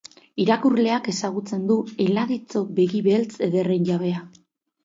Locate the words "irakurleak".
0.43-1.09